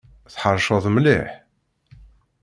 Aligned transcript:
Tḥeṛceḍ 0.33 0.85
mliḥ! 0.95 1.27